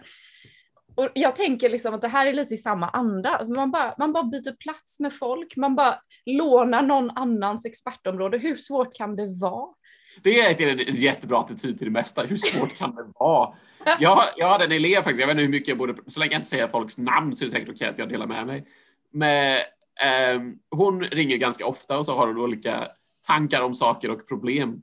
[0.95, 3.47] Och jag tänker liksom att det här är lite i samma anda.
[3.49, 8.39] Man bara, man bara byter plats med folk, man bara lånar någon annans expertområde.
[8.39, 9.75] Hur svårt kan det vara?
[10.23, 12.23] Det är en, jättebra attityd till det mesta.
[12.23, 13.55] Hur svårt kan det vara?
[14.01, 16.33] Jag, jag hade en elev faktiskt, jag vet inte hur mycket jag borde, så länge
[16.33, 18.47] jag inte säger folks namn så är det säkert okej okay att jag delar med
[18.47, 18.67] mig.
[19.23, 19.63] Eh,
[20.71, 22.89] hon ringer ganska ofta och så har hon olika
[23.27, 24.83] tankar om saker och problem.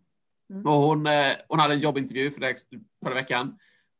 [0.49, 0.65] Mm.
[0.65, 2.56] Och hon, eh, hon hade en jobbintervju för det,
[3.06, 3.58] förra veckan.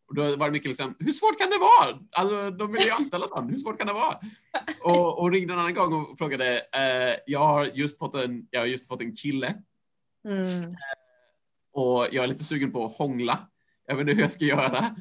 [0.08, 2.00] Och då var det mycket liksom, hur svårt kan det vara?
[2.12, 4.20] Alltså, de vill ju anställa någon, hur svårt kan det vara?
[4.84, 8.60] Och, och ringde en annan gång och frågade, eh, jag, har just fått en, jag
[8.60, 9.56] har just fått en kille.
[10.28, 10.76] Mm.
[11.74, 13.40] Och jag är lite sugen på att hångla.
[13.88, 14.96] Jag vet inte hur jag ska göra.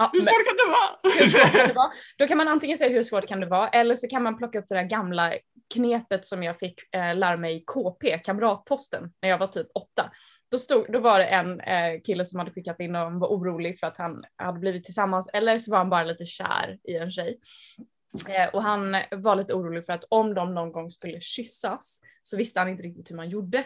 [0.00, 1.50] Ja, hur svårt kan det vara?
[1.50, 1.90] Kan det vara?
[2.18, 4.58] Då kan man antingen säga hur svårt kan det vara eller så kan man plocka
[4.58, 5.32] upp det där gamla
[5.74, 10.10] knepet som jag fick eh, lära mig i KP, kamratposten, när jag var typ åtta.
[10.50, 13.80] Då, stod, då var det en eh, kille som hade skickat in och var orolig
[13.80, 17.12] för att han hade blivit tillsammans eller så var han bara lite kär i en
[17.12, 17.38] tjej.
[18.28, 22.36] Eh, och han var lite orolig för att om de någon gång skulle kyssas så
[22.36, 23.64] visste han inte riktigt hur man gjorde.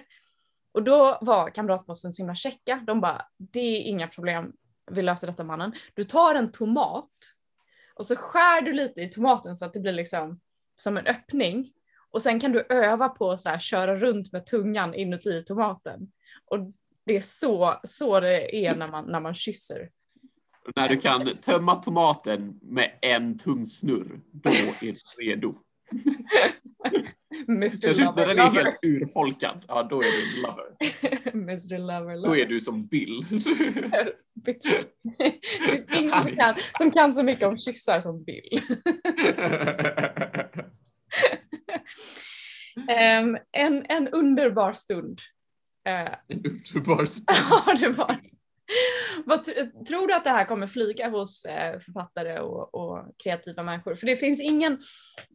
[0.73, 2.85] Och då var kamratposten så himla checka.
[2.87, 4.53] De bara, det är inga problem,
[4.91, 5.73] vi löser detta mannen.
[5.95, 7.11] Du tar en tomat
[7.95, 10.41] och så skär du lite i tomaten så att det blir liksom
[10.79, 11.73] som en öppning.
[12.11, 16.13] Och sen kan du öva på att så här, köra runt med tungan inuti tomaten.
[16.45, 16.59] Och
[17.07, 19.91] det är så, så det är när man, när man kysser.
[20.77, 25.55] När du kan tömma tomaten med en tung snurr, då är du redo.
[27.49, 28.17] Mr jag.
[28.17, 30.77] När den är helt urfolkad, ja då är du lover.
[31.33, 32.29] Mr Lover, lover.
[32.29, 33.21] Då är du som Bill.
[35.95, 38.61] ingen kan, som kan så mycket om kyssar som Bill.
[42.77, 45.21] um, en, en underbar stund.
[45.89, 47.39] Uh, en underbar stund.
[47.51, 48.21] ja, det var
[49.27, 49.45] vad,
[49.87, 53.95] tror du att det här kommer flyga hos eh, författare och, och, kreativa människor?
[53.95, 54.79] För det finns, ingen,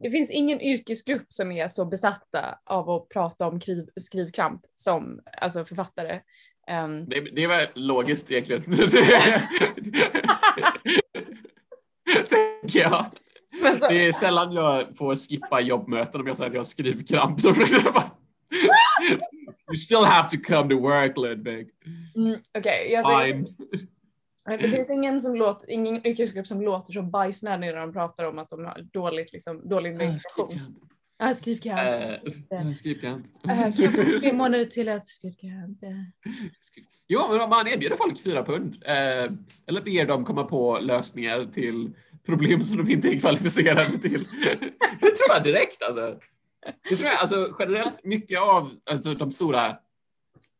[0.02, 5.20] det finns ingen yrkesgrupp som är så besatta av att prata om kriv, skrivkramp som
[5.40, 6.20] alltså författare.
[6.84, 7.08] Um...
[7.08, 8.62] Det, det var logiskt egentligen.
[12.28, 13.06] Tänker jag.
[13.80, 17.40] Det är sällan jag får skippa jobbmöten om jag säger att jag har skrivkramp.
[19.70, 21.68] You still have to come to work, Ludvig.
[22.16, 23.46] Mm, Okej, okay, Fine.
[24.58, 28.38] Det finns ingen, som låter, ingen yrkesgrupp som låter så bajsnödig när de pratar om
[28.38, 30.76] att de har dåligt, liksom, dålig meditation.
[31.22, 31.80] Ah, skrivkamp.
[31.80, 33.26] Uh, skrivkamp.
[33.48, 35.78] Uh, tre månader till att skrivkamp.
[37.08, 38.74] Jo, men man erbjuder folk fyra pund.
[38.74, 39.32] Uh,
[39.66, 41.90] eller ber dem komma på lösningar till
[42.26, 44.28] problem som de inte är kvalificerade till.
[45.00, 46.18] det tror jag direkt alltså.
[46.88, 49.76] Det tror jag, alltså generellt mycket av alltså, de stora,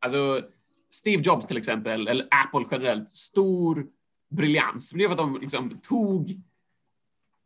[0.01, 0.43] alltså
[0.91, 3.87] Steve Jobs till exempel, eller Apple generellt, stor
[4.31, 4.91] briljans.
[4.91, 6.31] Det var att de liksom tog,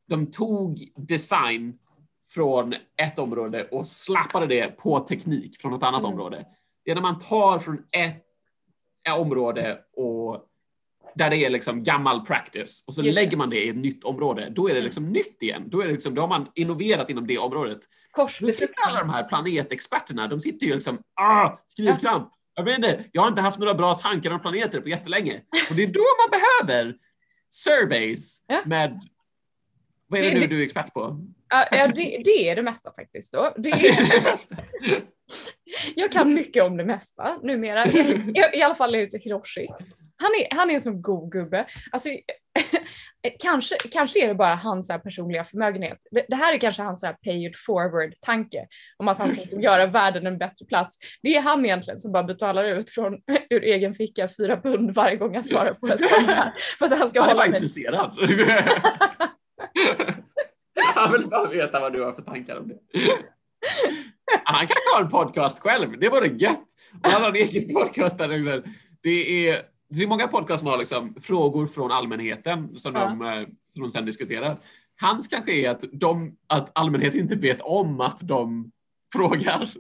[0.09, 1.79] de tog design
[2.29, 6.13] från ett område och slappade det på teknik från ett annat mm.
[6.13, 6.47] område.
[6.85, 8.25] Det är när man tar från ett
[9.17, 10.49] område och
[11.15, 14.05] där det är liksom gammal practice och så Just lägger man det i ett nytt
[14.05, 14.49] område.
[14.51, 14.85] Då är det mm.
[14.85, 15.63] liksom nytt igen.
[15.67, 17.79] Då, är det liksom, då har man innoverat inom det området.
[18.17, 22.29] Då sitter alla de här planetexperterna, de sitter ju liksom, ah, skrivkramp.
[22.33, 22.39] Ja.
[22.55, 25.35] Jag vet inte, jag har inte haft några bra tankar om planeter på jättelänge.
[25.71, 26.95] Och det är då man behöver
[27.49, 28.63] surveys ja.
[28.67, 29.01] med,
[30.07, 31.25] vad är det, det nu du är expert på?
[31.49, 33.33] Ja, det, det, är det mesta faktiskt.
[33.33, 33.55] Då.
[33.57, 34.57] Det alltså, är, det mesta.
[35.95, 39.69] jag kan mycket om det mesta numera, i, i alla fall ute Hiroshi.
[40.17, 41.67] Han är, han är en sån god gubbe.
[41.93, 42.09] Alltså,
[43.43, 45.99] kanske, kanske är det bara hans personliga förmögenhet.
[46.11, 49.87] Det, det, här är kanske hans pay it forward tanke om att han ska göra
[49.87, 50.99] världen en bättre plats.
[51.23, 53.15] Det är han egentligen som bara betalar ut från
[53.51, 56.53] ur egen ficka fyra pund varje gång jag svarar på ett här.
[56.79, 58.11] För att han ska han är bara intresserad.
[60.95, 62.79] Han vill bara veta vad du har för tankar om det.
[64.45, 66.67] Han kan ha en podcast själv, det vore gött.
[67.05, 68.63] Och han har en egen podcast där
[69.03, 73.01] det är det är många podcast som har liksom frågor från allmänheten som, ja.
[73.01, 74.57] de, eh, som de sen diskuterar.
[75.01, 78.71] Hans kanske är att, de, att allmänheten inte vet om att de
[79.13, 79.71] frågar.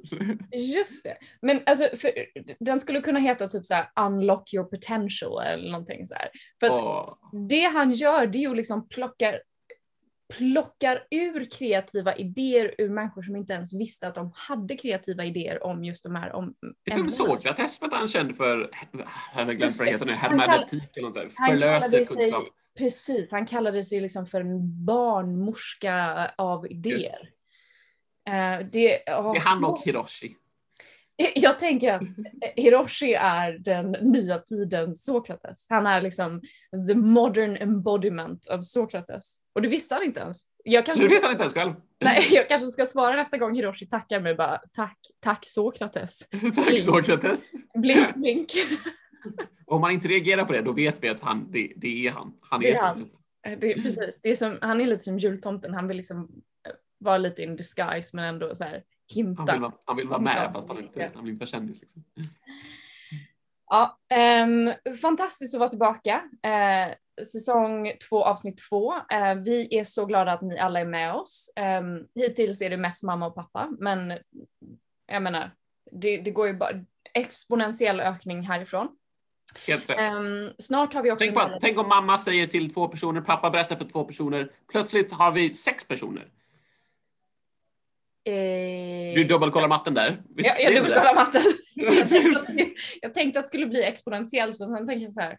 [0.52, 1.16] Just det.
[1.42, 1.88] Men alltså,
[2.60, 6.28] den skulle kunna heta typ så här, unlock your potential eller någonting så här.
[6.60, 7.14] För oh.
[7.48, 9.40] det han gör det är ju liksom plockar
[10.32, 15.64] plockar ur kreativa idéer ur människor som inte ens visste att de hade kreativa idéer
[15.64, 18.70] om just de här om Det är som Sokrates var han känd för,
[19.36, 22.42] jag har glömt vad det heter nu, hermeneutik eller något förlöser kunskap.
[22.44, 26.98] Sig, precis, han kallade sig liksom för en barnmorska av idéer.
[28.28, 30.36] Uh, det, det är han och Hiroshi.
[31.34, 32.02] Jag tänker att
[32.56, 35.66] Hiroshi är den nya tidens Sokrates.
[35.70, 36.42] Han är liksom
[36.88, 39.36] the modern embodiment of Sokrates.
[39.54, 40.42] Och det visste han inte ens.
[40.64, 41.74] Jag kanske, det visste han inte ens själv.
[42.00, 46.28] Nej, jag kanske ska svara nästa gång Hiroshi tackar mig bara tack, tack Sokrates.
[46.30, 46.80] tack blink.
[46.80, 47.52] Sokrates.
[47.74, 48.50] Blink, blink.
[49.66, 52.32] Om man inte reagerar på det, då vet vi att han, det, det är han.
[52.40, 53.10] Han är, är han.
[53.58, 56.42] Det precis, det är som, han är lite som jultomten, han vill liksom
[56.98, 58.82] vara lite in disguise men ändå så här
[59.14, 59.42] hinta.
[59.42, 61.80] Han vill vara, han vill vara med fast han, inte, han vill inte vara kändis.
[61.80, 62.04] Liksom.
[63.70, 63.98] Ja,
[64.44, 66.22] um, fantastiskt att vara tillbaka.
[66.46, 66.94] Uh,
[67.24, 68.94] säsong två, avsnitt två.
[68.94, 71.52] Uh, vi är så glada att ni alla är med oss.
[71.80, 74.18] Um, hittills är det mest mamma och pappa, men
[75.06, 75.50] jag menar,
[75.92, 76.84] det, det går ju bara
[77.14, 78.88] exponentiell ökning härifrån.
[79.66, 80.14] Helt rätt.
[80.14, 81.24] Um, snart har vi också...
[81.24, 85.12] Tänk, på, tänk om mamma säger till två personer, pappa berättar för två personer, plötsligt
[85.12, 86.28] har vi sex personer.
[88.24, 89.14] Eh...
[89.14, 90.22] Du dubbelkollar matten där?
[90.28, 91.42] Visst, ja, jag dubbelkollar matten.
[93.00, 95.38] jag, tänkte, att det skulle bli exponentiellt, så sen tänkte jag så här,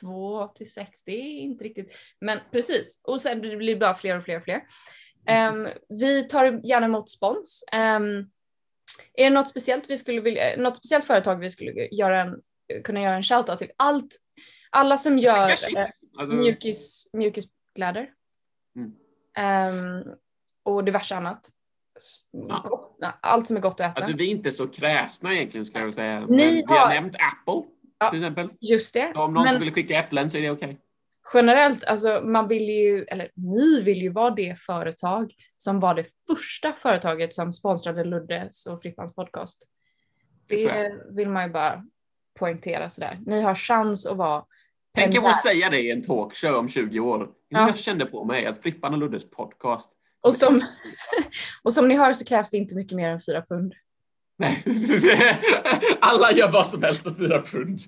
[0.00, 3.00] två till sex, det är inte riktigt, men precis.
[3.04, 4.62] Och sen blir det bara fler och fler och fler.
[5.50, 7.64] Um, vi tar gärna emot spons.
[7.72, 8.30] Um,
[9.14, 12.40] är det något speciellt vi skulle vilja, något speciellt företag vi skulle göra en,
[12.84, 13.70] kunna göra en shoutout till?
[13.76, 14.16] Allt,
[14.70, 15.50] alla som gör eh,
[16.18, 16.34] alltså...
[16.34, 18.10] mjukis, mjukiskläder.
[18.76, 18.92] Mm.
[19.38, 20.14] Um,
[20.62, 21.50] och diverse annat.
[22.64, 23.92] Gott, allt som är gott att äta.
[23.96, 26.20] Alltså vi är inte så kräsna egentligen skulle jag vilja säga.
[26.20, 28.48] Ni Men vi har nämnt Apple ja, till exempel.
[28.60, 29.12] Just det.
[29.14, 29.60] Så om någon Men...
[29.60, 30.68] vill skicka äpplen så är det okej.
[30.68, 30.76] Okay
[31.34, 36.06] generellt, alltså man vill ju, eller ni vill ju vara det företag som var det
[36.28, 39.62] första företaget som sponsrade Luddes och Frippans podcast.
[40.48, 41.84] Det vill man ju bara
[42.38, 43.18] poängtera sådär.
[43.26, 44.44] Ni har chans att vara
[44.94, 47.28] Tänk jag få säga det i en talkshow om 20 år.
[47.48, 47.68] Ja.
[47.68, 49.92] Jag kände på mig att Frippan och Luddes podcast.
[50.26, 50.60] Och som,
[51.62, 53.74] och som ni hör så krävs det inte mycket mer än fyra pund.
[54.38, 54.62] Nej,
[56.00, 57.80] alla gör vad som helst för fyra pund.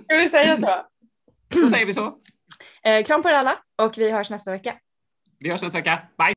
[0.00, 0.86] Ska vi säga så?
[1.48, 2.18] Då säger vi så.
[2.82, 4.74] Eh, kram på er alla och vi hörs nästa vecka.
[5.38, 6.02] Vi hörs nästa vecka.
[6.18, 6.34] Bye!